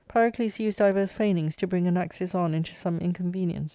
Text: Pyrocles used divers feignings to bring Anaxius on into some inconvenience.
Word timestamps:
Pyrocles 0.09 0.57
used 0.59 0.79
divers 0.79 1.13
feignings 1.13 1.53
to 1.57 1.67
bring 1.67 1.85
Anaxius 1.85 2.33
on 2.33 2.55
into 2.55 2.73
some 2.73 2.97
inconvenience. 2.97 3.69